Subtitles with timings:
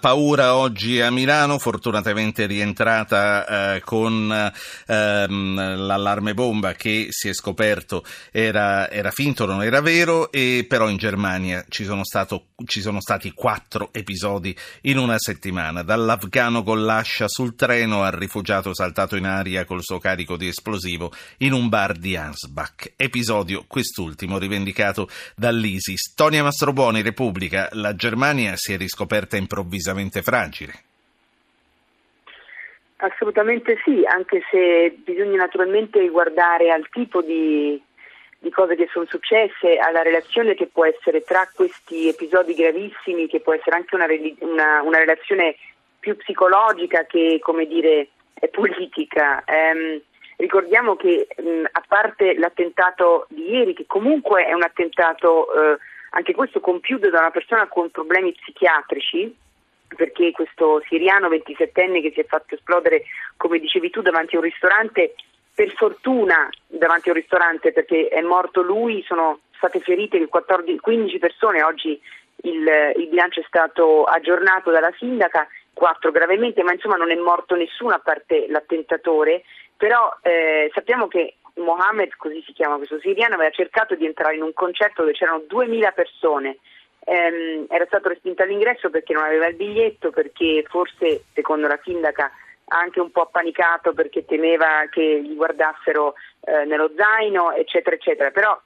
[0.00, 4.50] Paura oggi a Milano, fortunatamente rientrata eh, con
[4.86, 10.88] ehm, l'allarme bomba che si è scoperto era, era, finto, non era vero, e però
[10.88, 16.82] in Germania ci sono, stato, ci sono stati quattro episodi in una settimana, dall'afgano con
[16.82, 21.68] l'ascia sul treno al rifugiato saltato in aria col suo carico di esplosivo in un
[21.68, 22.94] bar di Ansbach.
[22.96, 26.14] Episodio quest'ultimo rivendicato dall'ISIS.
[26.14, 30.72] Tonia Mastrobuoni, Repubblica, la Germania si è riscoperta improvvisamente decisamente fragile.
[32.96, 37.80] Assolutamente sì, anche se bisogna naturalmente guardare al tipo di,
[38.38, 43.40] di cose che sono successe, alla relazione che può essere tra questi episodi gravissimi, che
[43.40, 44.06] può essere anche una,
[44.40, 45.56] una, una relazione
[45.98, 48.08] più psicologica che, come dire,
[48.50, 49.44] politica.
[49.46, 50.00] Um,
[50.36, 55.78] ricordiamo che mh, a parte l'attentato di ieri, che comunque è un attentato, uh,
[56.10, 59.34] anche questo compiuto da una persona con problemi psichiatrici,
[59.96, 63.04] perché questo siriano 27enne che si è fatto esplodere,
[63.36, 65.14] come dicevi tu, davanti a un ristorante,
[65.54, 71.18] per fortuna davanti a un ristorante perché è morto lui, sono state ferite 14, 15
[71.18, 72.00] persone, oggi
[72.42, 77.54] il, il bilancio è stato aggiornato dalla sindaca, 4 gravemente, ma insomma non è morto
[77.56, 79.42] nessuno a parte l'attentatore,
[79.76, 84.42] però eh, sappiamo che Mohammed, così si chiama questo siriano, aveva cercato di entrare in
[84.42, 86.58] un concerto dove c'erano 2000 persone
[87.04, 92.30] ehm, era stato respinto all'ingresso perché non aveva il biglietto, perché forse, secondo la sindaca,
[92.72, 98.30] anche un po' appanicato perché temeva che gli guardassero eh, nello zaino, eccetera, eccetera.
[98.30, 98.58] Però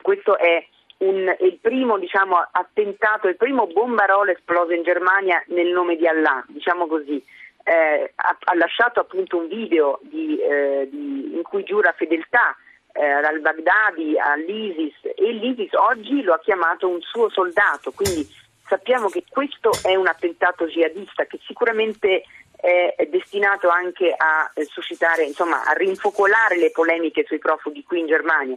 [0.00, 0.66] questo è,
[0.98, 6.44] un, il primo diciamo, attentato, il primo bombarolo esploso in Germania nel nome di Allah,
[6.48, 7.22] diciamo così.
[7.64, 12.56] Eh, ha, ha, lasciato appunto un video di, eh, di, in cui giura fedeltà
[12.92, 18.28] eh, al-Baghdadi, all'ISIS e l'ISIS oggi lo ha chiamato un suo soldato, quindi
[18.66, 22.22] sappiamo che questo è un attentato jihadista che sicuramente
[22.62, 28.06] è destinato anche a eh, suscitare, insomma, a rinfocolare le polemiche sui profughi qui in
[28.06, 28.56] Germania.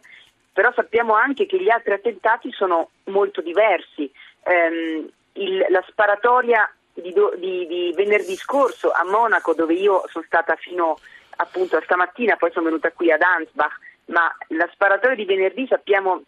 [0.54, 4.10] Però sappiamo anche che gli altri attentati sono molto diversi.
[4.44, 10.56] Um, il, la sparatoria di, di, di, venerdì scorso a Monaco, dove io sono stata
[10.56, 11.00] fino
[11.38, 16.24] appunto a stamattina, poi sono venuta qui ad Ansbach, ma la sparatoria di venerdì sappiamo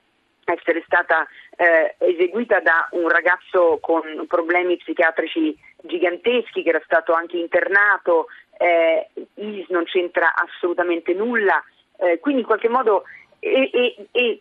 [0.45, 1.27] essere stata
[1.57, 8.27] eh, eseguita da un ragazzo con problemi psichiatrici giganteschi che era stato anche internato,
[8.57, 11.61] eh, IS non c'entra assolutamente nulla,
[11.97, 13.03] eh, quindi in qualche modo
[13.39, 14.39] e, e, e,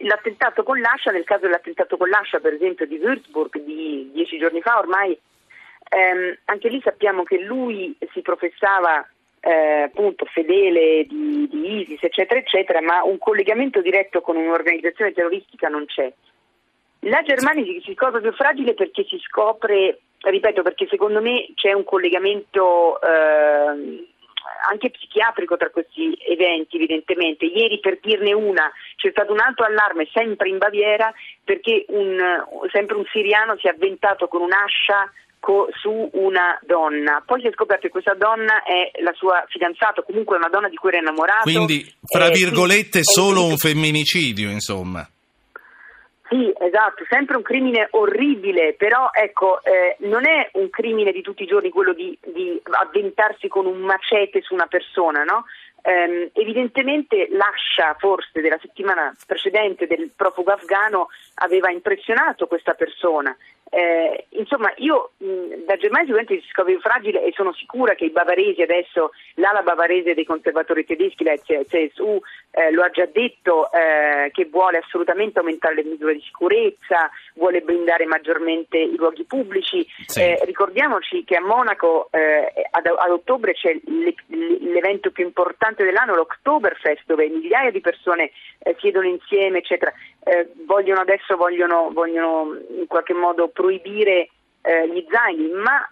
[0.00, 4.62] l'attentato con l'Ascia, nel caso dell'attentato con l'Ascia per esempio di Würzburg di dieci giorni
[4.62, 5.18] fa ormai,
[5.88, 9.06] ehm, anche lì sappiamo che lui si professava
[9.40, 15.68] eh, appunto fedele di, di, ISIS, eccetera, eccetera, ma un collegamento diretto con un'organizzazione terroristica
[15.68, 16.12] non c'è.
[17.04, 21.84] La Germania si scopre più fragile perché si scopre, ripeto, perché secondo me c'è un
[21.84, 24.06] collegamento eh,
[24.68, 27.46] anche psichiatrico tra questi eventi, evidentemente.
[27.46, 31.10] Ieri, per dirne una, c'è stato un altro allarme sempre in Baviera
[31.42, 32.18] perché un,
[32.70, 37.22] sempre un siriano si è avventato con un'ascia co- su una donna.
[37.26, 40.76] Poi si è scoperto che questa donna è la sua fidanzata, comunque una donna di
[40.76, 41.42] cui era innamorato.
[41.42, 45.08] Quindi, fra eh, virgolette, sì, solo un femminicidio, insomma.
[46.30, 51.42] Sì, esatto, sempre un crimine orribile, però ecco, eh, non è un crimine di tutti
[51.42, 55.46] i giorni quello di, di avventarsi con un macete su una persona, no?
[55.82, 63.34] Eh, evidentemente l'ascia forse della settimana precedente del profugo afghano aveva impressionato questa persona
[63.72, 68.10] eh, insomma, io mh, da Germania sicuramente si scopre fragile e sono sicura che i
[68.10, 72.20] bavaresi adesso, l'ala bavarese dei conservatori tedeschi, la CSU,
[72.50, 77.60] eh, lo ha già detto eh, che vuole assolutamente aumentare le misure di sicurezza, vuole
[77.60, 79.86] blindare maggiormente i luoghi pubblici.
[80.04, 80.20] Sì.
[80.20, 83.78] Eh, ricordiamoci che a Monaco eh, ad, ad, ottobre c'è
[84.26, 89.92] l'evento più importante dell'anno, l'Oktoberfest, dove migliaia di persone eh, siedono insieme, eccetera.
[90.66, 94.28] vogliono adesso vogliono, vogliono in qualche modo proibire
[94.62, 95.88] eh, gli zaini, ma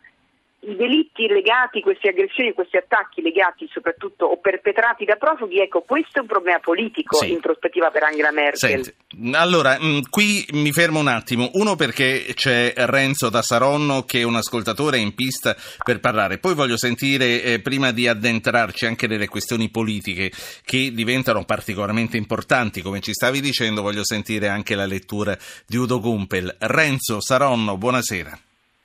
[0.60, 6.19] i delitti legati, queste aggressioni, questi attacchi legati soprattutto o perpetrati da profughi, ecco, questo
[6.19, 7.31] è un problema politico sì.
[7.31, 8.82] in prospettiva per Angela Merkel.
[8.82, 8.94] Senti,
[9.34, 11.50] allora, mh, mm, qui mi fermo un attimo.
[11.55, 16.38] Uno perché c'è Renzo da Saronno che è un ascoltatore in pista per parlare.
[16.38, 20.32] Poi voglio sentire, eh, prima di addentrarci anche nelle questioni politiche
[20.64, 26.00] che diventano particolarmente importanti, come ci stavi dicendo, voglio sentire anche la lettura di Udo
[26.00, 26.56] Gumpel.
[26.58, 28.38] Renzo Saronno, buonasera.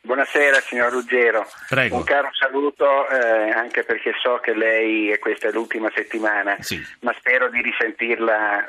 [0.06, 1.96] Buonasera signor Ruggero, Prego.
[1.96, 6.78] un caro saluto eh, anche perché so che lei questa è l'ultima settimana, sì.
[7.00, 8.66] ma spero di risentirla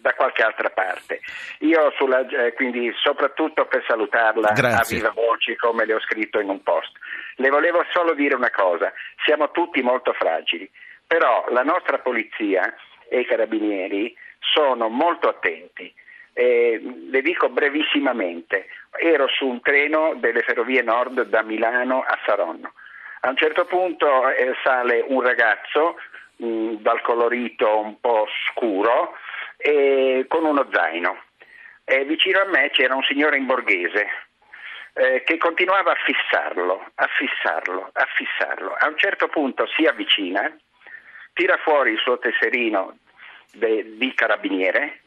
[0.00, 1.22] da qualche altra parte.
[1.62, 4.96] Io sulla, eh, quindi soprattutto per salutarla Grazie.
[4.96, 6.92] a viva voce come le ho scritto in un post.
[7.34, 8.92] Le volevo solo dire una cosa,
[9.24, 10.70] siamo tutti molto fragili,
[11.04, 12.72] però la nostra polizia
[13.08, 15.92] e i carabinieri sono molto attenti.
[16.32, 16.80] Eh,
[17.10, 18.68] le dico brevissimamente,
[18.98, 22.72] ero su un treno delle ferrovie nord da Milano a Saronno.
[23.22, 25.96] A un certo punto eh, sale un ragazzo
[26.36, 29.14] mh, dal colorito un po' scuro
[29.56, 31.22] e con uno zaino.
[32.06, 34.06] Vicino a me c'era un signore in borghese
[34.92, 38.76] eh, che continuava a fissarlo, a fissarlo, a fissarlo.
[38.78, 40.56] A un certo punto si avvicina,
[41.32, 42.98] tira fuori il suo tesserino
[43.52, 45.00] de, di carabiniere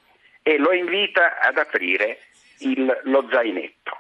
[0.44, 2.20] e lo invita ad aprire
[2.60, 3.98] il, lo zainetto.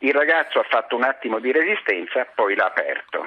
[0.00, 3.24] Il ragazzo ha fatto un attimo di resistenza, poi l'ha aperto.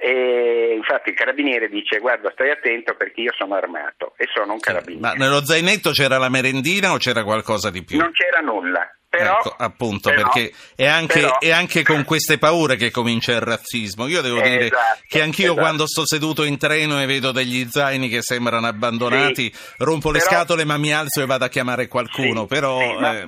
[0.00, 4.60] E infatti il carabiniere dice guarda stai attento perché io sono armato e sono un
[4.60, 5.00] carabiniere.
[5.00, 7.98] Ma nello zainetto c'era la merendina o c'era qualcosa di più?
[7.98, 8.88] Non c'era nulla.
[9.10, 13.32] Però, ecco, appunto, però, perché è anche, però, è anche, con queste paure che comincia
[13.32, 14.06] il razzismo.
[14.06, 15.60] Io devo dire esatto, che anch'io esatto.
[15.60, 20.20] quando sto seduto in treno e vedo degli zaini che sembrano abbandonati, Sì, rompo le
[20.20, 22.42] scatole ma mi alzo e vado a chiamare qualcuno.
[22.42, 23.26] Sì, però, sì, ma, eh,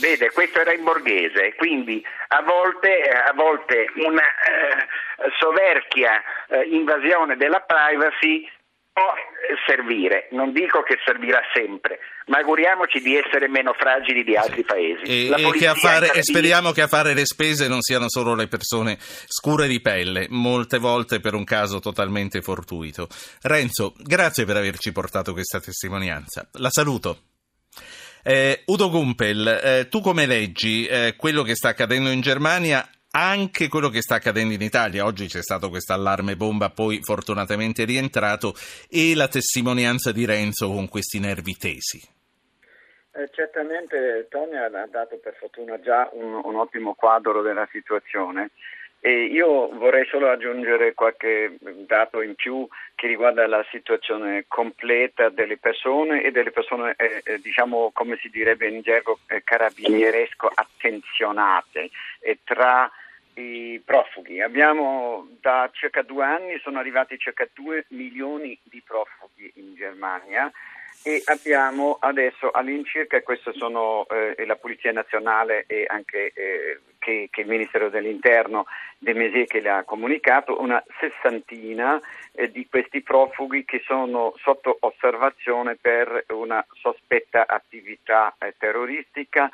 [0.00, 6.68] Vede, questo era in borghese, quindi a volte, eh, a volte una eh, soverchia eh,
[6.70, 8.46] invasione della privacy
[8.92, 14.36] può eh, servire, non dico che servirà sempre, ma auguriamoci di essere meno fragili di
[14.36, 15.02] altri paesi.
[15.02, 18.34] e, e che a fare- e speriamo che a fare le spese non siano solo
[18.34, 23.08] le persone scure di pelle, molte volte per un caso totalmente fortuito.
[23.42, 26.48] Renzo, grazie per averci portato questa testimonianza.
[26.52, 27.22] La saluto.
[28.24, 33.68] Eh, Udo Gumpel, eh, tu come leggi eh, quello che sta accadendo in Germania, anche
[33.68, 35.04] quello che sta accadendo in Italia?
[35.04, 38.54] Oggi c'è stato questo allarme bomba, poi fortunatamente rientrato,
[38.88, 42.00] e la testimonianza di Renzo con questi nervi tesi.
[43.14, 48.50] Eh, certamente Tony ha dato per fortuna già un, un ottimo quadro della situazione
[49.04, 55.58] e io vorrei solo aggiungere qualche dato in più che riguarda la situazione completa delle
[55.58, 61.90] persone e delle persone, eh, eh, diciamo come si direbbe in gergo eh, carabinieresco, attenzionate
[62.20, 62.88] e tra
[63.34, 64.40] i profughi.
[64.40, 70.50] Abbiamo da circa due anni sono arrivati circa 2 milioni di profughi in Germania
[71.04, 77.28] e abbiamo adesso all'incirca, e questo sono eh, la Polizia Nazionale e anche eh, che,
[77.30, 78.66] che il Ministero dell'Interno
[78.98, 82.00] De Maizière che le ha comunicato, una sessantina
[82.32, 89.50] eh, di questi profughi che sono sotto osservazione per una sospetta attività eh, terroristica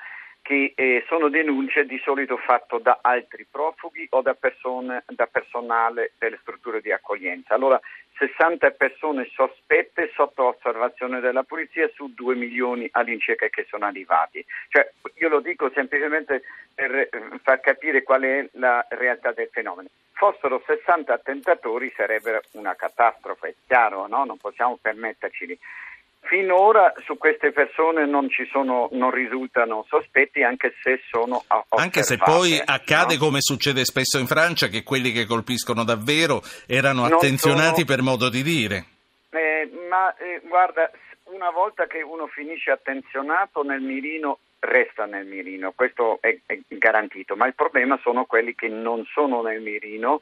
[0.49, 6.13] che eh, sono denunce di solito fatto da altri profughi o da, persone, da personale
[6.17, 7.53] delle strutture di accoglienza.
[7.53, 7.79] Allora
[8.17, 14.43] 60 persone sospette sotto osservazione della polizia su 2 milioni all'incirca che sono arrivati.
[14.71, 16.41] Cioè, io lo dico semplicemente
[16.75, 17.11] per eh,
[17.43, 19.91] far capire qual è la realtà del fenomeno.
[20.13, 24.25] Fossero 60 attentatori sarebbe una catastrofe, è chiaro, no?
[24.25, 25.59] non possiamo permetterci.
[26.29, 31.83] Finora su queste persone non ci sono, non risultano sospetti, anche se sono osservate.
[31.83, 33.21] Anche se poi accade no?
[33.21, 38.03] come succede spesso in Francia che quelli che colpiscono davvero erano Non attenzionati sono- per
[38.03, 38.85] modo di dire.
[39.31, 40.91] Eh, ma eh, guarda,
[41.33, 47.37] una volta che uno finisce attenzionato nel mirino, resta nel mirino, questo è, è garantito,
[47.37, 50.21] ma il problema sono quelli che non sono nel mirino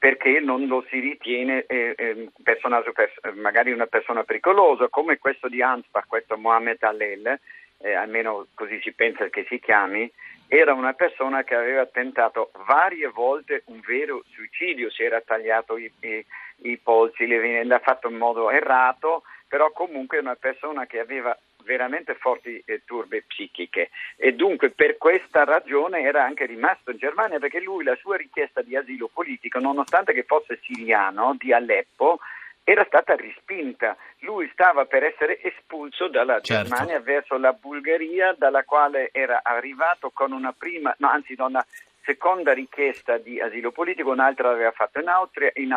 [0.00, 5.46] perché non lo si ritiene eh, eh, personaggio pers- magari una persona pericolosa, come questo
[5.46, 7.38] di Ansbach, questo Mohamed Allel,
[7.82, 10.10] eh, almeno così si pensa che si chiami,
[10.48, 15.92] era una persona che aveva tentato varie volte un vero suicidio, si era tagliato i,
[16.00, 16.24] i,
[16.62, 21.38] i polsi, le vene, l'ha fatto in modo errato, però comunque una persona che aveva
[21.64, 27.38] veramente forti eh, turbe psichiche e dunque per questa ragione era anche rimasto in Germania
[27.38, 32.20] perché lui la sua richiesta di asilo politico, nonostante che fosse siriano di Aleppo,
[32.64, 33.96] era stata respinta.
[34.20, 36.68] Lui stava per essere espulso dalla Certo.
[36.68, 41.64] Germania verso la Bulgaria, dalla quale era arrivato con una prima, no, anzi da una
[42.04, 45.72] seconda richiesta di asilo politico, un'altra l'aveva fatto in Austria, in,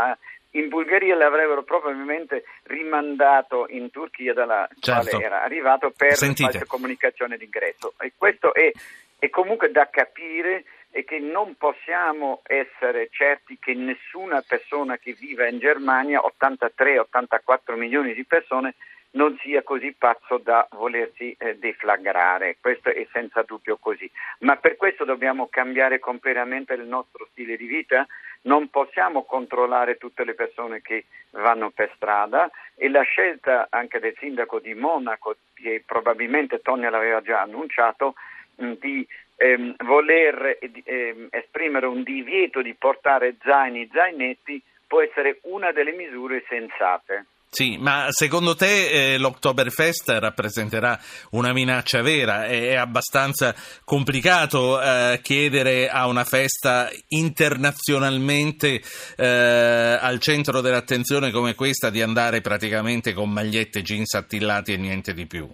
[0.55, 5.10] in Bulgaria l'avrebbero probabilmente rimandato in Turchia dalla Certo.
[5.10, 6.65] quale era arrivato per Sentite.
[6.65, 7.93] comunicazione d'ingresso.
[8.00, 8.72] E questo è,
[9.19, 15.50] è comunque da capire e che non possiamo essere certi che nessuna persona che vive
[15.50, 18.75] in Germania, 83-84 milioni di persone,
[19.13, 24.75] non sia così pazzo da volersi eh, deflagrare, questo è senza dubbio così, ma per
[24.75, 28.08] questo dobbiamo cambiare completamente il nostro stile di vita,
[28.43, 34.15] non possiamo controllare tutte le persone che vanno per strada e la scelta anche del
[34.20, 38.15] sindaco di Monaco, che probabilmente Tonia l'aveva già annunciato,
[38.55, 45.91] di ehm, voler ehm, esprimere un divieto di portare zaini, zainetti, può essere una delle
[45.91, 47.25] misure sensate.
[47.53, 51.00] Sì, ma secondo te eh, l'Oktoberfest rappresenterà
[51.33, 52.48] una minaccia vera?
[52.48, 58.81] È, è abbastanza complicato eh, chiedere a una festa internazionalmente
[59.15, 65.13] eh, al centro dell'attenzione come questa di andare praticamente con magliette, jeans attillati e niente
[65.13, 65.48] di più?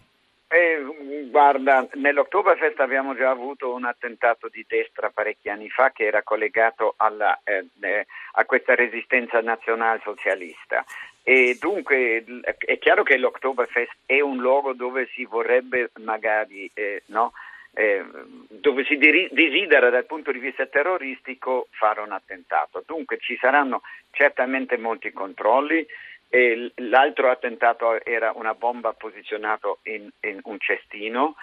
[1.29, 6.95] Guarda, nell'Oktoberfest abbiamo già avuto un attentato di destra parecchi anni fa che era collegato
[6.97, 10.83] alla, eh, eh, a questa resistenza nazionalsocialista.
[11.21, 12.25] E dunque
[12.57, 17.33] è chiaro che l'Oktoberfest è un luogo dove si vorrebbe magari, eh, no,
[17.73, 18.03] eh,
[18.47, 22.81] dove si desidera dal punto di vista terroristico fare un attentato.
[22.87, 25.85] Dunque ci saranno certamente molti controlli.
[26.29, 31.35] E l'altro attentato era una bomba posizionata in, in un cestino.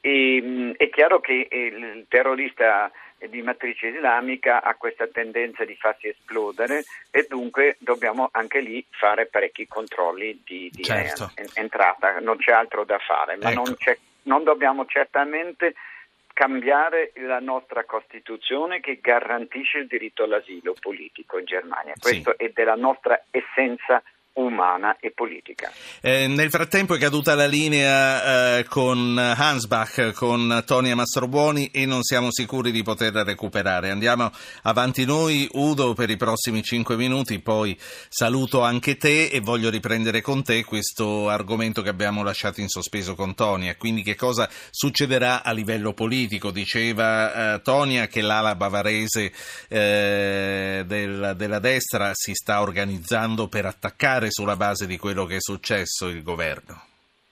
[0.00, 2.90] E, mm, è chiaro che il terrorista
[3.28, 9.26] di matrice islamica ha questa tendenza di farsi esplodere e dunque dobbiamo anche lì fare
[9.26, 11.30] parecchi controlli di, di certo.
[11.54, 13.62] entrata, non c'è altro da fare, ma ecco.
[13.62, 13.76] non,
[14.24, 15.74] non dobbiamo certamente
[16.34, 21.94] cambiare la nostra Costituzione che garantisce il diritto all'asilo politico in Germania.
[21.98, 22.44] Questo sì.
[22.44, 24.02] è della nostra essenza
[24.34, 25.70] umana e politica.
[26.00, 32.02] Eh, nel frattempo è caduta la linea eh, con Hansbach, con Tonia Mastrobuoni e non
[32.02, 33.90] siamo sicuri di poterla recuperare.
[33.90, 34.30] Andiamo
[34.62, 37.76] avanti noi, Udo, per i prossimi cinque minuti, poi
[38.08, 43.14] saluto anche te e voglio riprendere con te questo argomento che abbiamo lasciato in sospeso
[43.14, 43.76] con Tonia.
[43.76, 46.50] Quindi che cosa succederà a livello politico?
[46.50, 49.32] Diceva eh, Tonia che l'ala bavarese
[49.68, 55.36] eh, del, della destra si sta organizzando per attaccare cambiare sulla base di quello che
[55.36, 56.82] è successo il governo?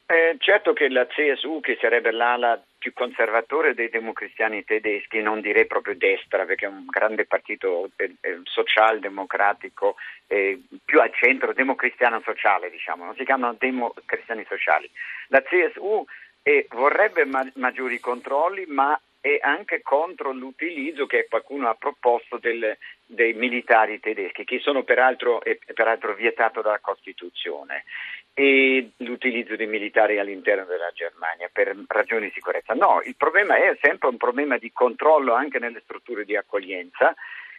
[0.06, 5.66] Eh, certo che la CSU, che sarebbe l'ala più conservatore dei democristiani tedeschi, non direi
[5.66, 9.96] proprio destra, perché è un grande partito eh, eh, socialdemocratico,
[10.26, 14.90] eh, più al centro, democristiano sociale, diciamo, non si chiamano democristiani sociali.
[15.28, 16.04] La CSU
[16.42, 22.76] eh, vorrebbe ma- maggiori controlli, ma è anche contro l'utilizzo che qualcuno ha proposto del,
[23.06, 25.40] dei militari tedeschi, che sono peraltro,
[25.72, 27.84] peraltro vietato dalla Costituzione,
[28.34, 32.74] e l'utilizzo dei militari all'interno della Germania per ragioni di sicurezza.
[32.74, 37.14] No, il problema è sempre un problema di controllo anche nelle strutture di accoglienza.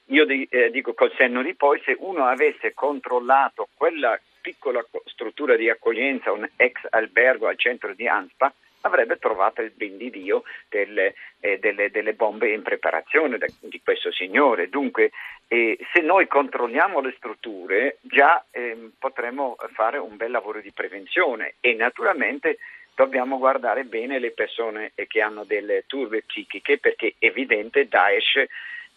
[0.07, 5.69] Io eh, dico col senno di poi, se uno avesse controllato quella piccola struttura di
[5.69, 8.53] accoglienza, un ex albergo al centro di Anspa,
[8.83, 13.81] avrebbe trovato il ben di Dio delle, eh, delle, delle bombe in preparazione da, di
[13.83, 14.69] questo signore.
[14.69, 15.11] Dunque,
[15.47, 21.55] eh, se noi controlliamo le strutture, già eh, potremo fare un bel lavoro di prevenzione
[21.59, 22.57] e naturalmente
[22.95, 28.45] dobbiamo guardare bene le persone che hanno delle turbe psichiche perché è evidente Daesh,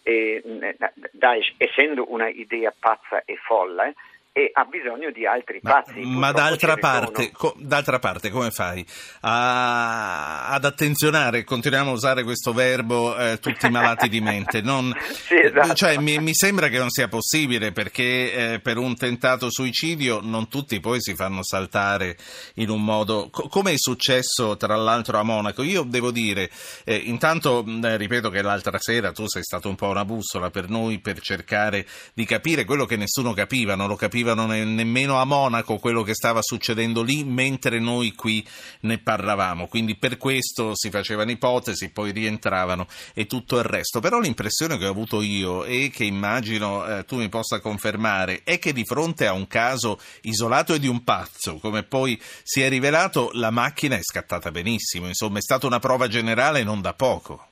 [0.03, 0.75] eh,
[1.11, 3.95] Daesh essendo una idea pazza e folle,
[4.37, 5.99] e ha bisogno di altri passi.
[6.01, 8.85] Ma, d'altra parte, co, d'altra parte, come fai
[9.21, 14.61] a, ad attenzionare, continuiamo a usare questo verbo, eh, tutti malati di mente?
[14.61, 15.73] Non, sì, esatto.
[15.73, 20.47] cioè, mi, mi, sembra che non sia possibile perché eh, per un tentato suicidio non
[20.49, 22.15] tutti poi si fanno saltare
[22.55, 23.29] in un modo...
[23.31, 25.63] Co- come è successo tra l'altro a Monaco?
[25.63, 26.51] Io devo dire,
[26.85, 30.69] eh, intanto eh, ripeto che l'altra sera tu sei stato un po' una bussola per
[30.69, 35.19] noi per cercare di capire quello che nessuno capiva, non lo capiva capivano ne- nemmeno
[35.19, 38.45] a Monaco quello che stava succedendo lì mentre noi qui
[38.81, 39.67] ne parlavamo.
[39.67, 43.99] Quindi per questo si facevano ipotesi, poi rientravano e tutto il resto.
[43.99, 48.59] Però l'impressione che ho avuto io e che immagino eh, tu mi possa confermare è
[48.59, 52.69] che di fronte a un caso isolato e di un pazzo, come poi si è
[52.69, 55.07] rivelato, la macchina è scattata benissimo.
[55.07, 57.45] Insomma, è stata una prova generale non da poco.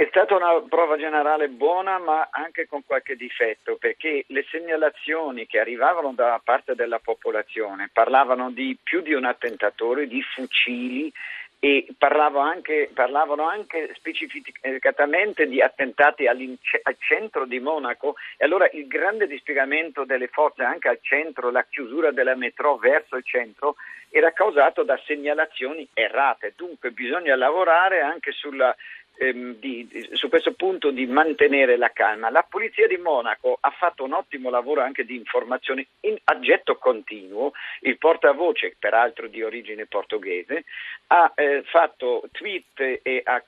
[0.00, 5.58] È stata una prova generale buona ma anche con qualche difetto perché le segnalazioni che
[5.58, 11.12] arrivavano da parte della popolazione parlavano di più di un attentatore, di fucili
[11.58, 16.56] e anche, parlavano anche specificatamente di attentati al
[16.98, 18.16] centro di Monaco.
[18.38, 23.16] E allora il grande dispiegamento delle forze anche al centro, la chiusura della metro verso
[23.16, 23.76] il centro
[24.08, 28.74] era causato da segnalazioni errate, dunque bisogna lavorare anche sulla
[29.20, 32.30] ehm, di, su questo punto di mantenere la calma.
[32.30, 37.52] La Polizia di Monaco ha fatto un ottimo lavoro anche di informazione in aggetto continuo,
[37.80, 40.64] il portavoce, peraltro di origine portoghese,
[41.08, 43.42] ha eh, fatto tweet e ha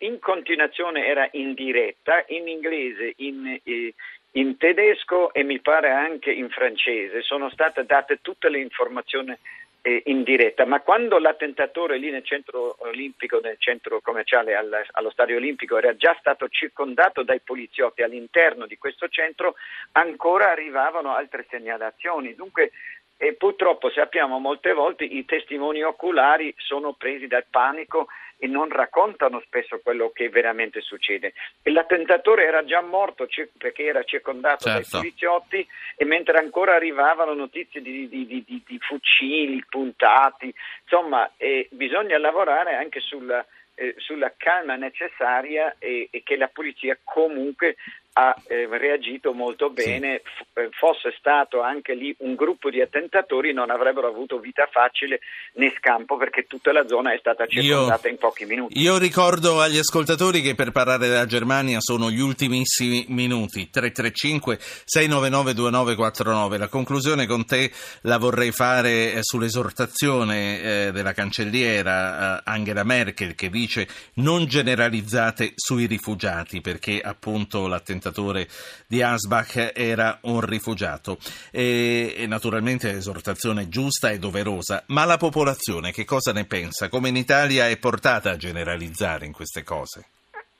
[0.00, 3.94] in continuazione era in diretta in inglese, in, eh,
[4.32, 7.22] in tedesco e mi pare anche in francese.
[7.22, 9.36] Sono state date tutte le informazioni
[9.82, 15.10] eh, in diretta, ma quando l'attentatore lì nel centro olimpico, nel centro commerciale al, allo
[15.10, 19.54] stadio olimpico era già stato circondato dai poliziotti all'interno di questo centro,
[19.92, 22.34] ancora arrivavano altre segnalazioni.
[22.34, 22.72] Dunque
[23.20, 28.06] e purtroppo sappiamo molte volte i testimoni oculari sono presi dal panico
[28.38, 31.34] e non raccontano spesso quello che veramente succede.
[31.64, 33.26] L'attentatore era già morto
[33.58, 34.88] perché era circondato certo.
[34.90, 35.66] dai poliziotti
[35.96, 40.52] e mentre ancora arrivavano notizie di, di, di, di fucili puntati,
[40.82, 46.98] insomma eh, bisogna lavorare anche sulla, eh, sulla calma necessaria e, e, che la polizia
[47.02, 47.76] comunque
[48.18, 50.42] ha eh, reagito molto bene, sì.
[50.42, 55.20] F- eh, fosse stato anche lì un gruppo di attentatori non avrebbero avuto vita facile
[55.54, 58.80] né scampo perché tutta la zona è stata circondata io, in pochi minuti.
[58.80, 65.54] Io ricordo agli ascoltatori che per parlare della Germania sono gli ultimissimi minuti, 335 699
[65.54, 66.58] 2949.
[66.58, 67.70] La conclusione con te
[68.02, 75.52] la vorrei fare eh, sull'esortazione eh, della cancelliera eh, Angela Merkel che dice non generalizzate
[75.54, 78.46] sui rifugiati perché appunto l'attentatore presentatore
[78.86, 81.18] di Asbach era un rifugiato.
[81.52, 86.88] E, e naturalmente l'esortazione giusta e doverosa, ma la popolazione che cosa ne pensa?
[86.88, 90.06] Come in Italia è portata a generalizzare in queste cose?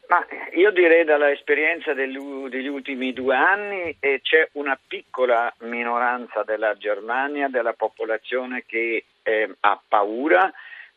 [0.09, 0.25] Ma
[0.55, 7.75] io direi dall'esperienza degli, ultimi due anni eh, c'è una piccola minoranza della Germania, della
[7.75, 10.51] popolazione che eh, ha paura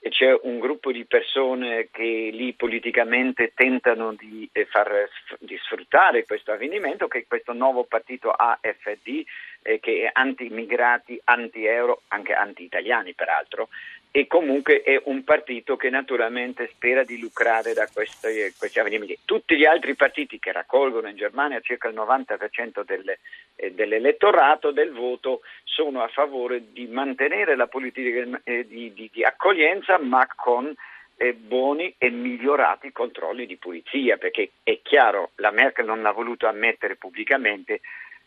[0.04, 6.26] e c'è un gruppo di persone che lì politicamente tentano di, eh, far, di sfruttare
[6.26, 9.24] questo avvenimento, che è questo nuovo partito AFD,
[9.62, 13.70] eh, che è anti-immigrati, anti-euro, anche anti-italiani peraltro,
[14.12, 19.20] e comunque è un partito che naturalmente spera di lucrare da questi, questi avvenimenti.
[19.24, 23.20] Tutti gli altri partiti che raccolgono in Germania circa il 90% delle,
[23.56, 29.24] eh, dell'elettorato del voto sono a favore di mantenere la politica eh, di, di, di,
[29.24, 30.74] accoglienza ma con
[31.16, 36.48] eh, buoni e migliorati controlli di pulizia perché è chiaro la Merkel non l'ha voluto
[36.48, 37.80] ammettere pubblicamente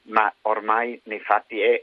[0.06, 1.82] ma ormai nei fatti è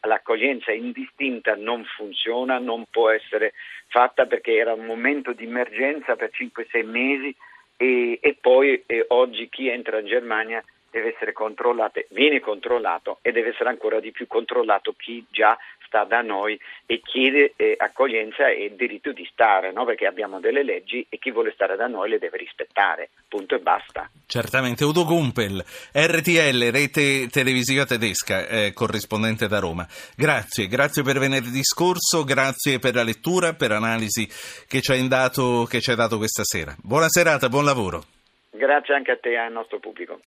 [0.00, 3.54] l'accoglienza indistinta non funziona, non può essere
[3.88, 7.34] fatta perché era un momento di emergenza per 5-6 mesi
[7.76, 10.62] e, e poi e oggi chi entra in Germania
[10.94, 16.04] deve essere controllato, viene controllato e deve essere ancora di più controllato chi già sta
[16.04, 19.84] da noi e chiede eh, accoglienza e diritto di stare, no?
[19.84, 23.58] perché abbiamo delle leggi e chi vuole stare da noi le deve rispettare, punto e
[23.58, 24.08] basta.
[24.24, 29.84] Certamente, Udo Gumpel, RTL, rete televisiva tedesca, eh, corrispondente da Roma.
[30.16, 34.28] Grazie, grazie per venerdì scorso, grazie per la lettura, per l'analisi
[34.68, 36.72] che ci hai dato, che ci hai dato questa sera.
[36.80, 38.02] Buona serata, buon lavoro.
[38.56, 40.20] Grazie anche a te e al nostro pubblico.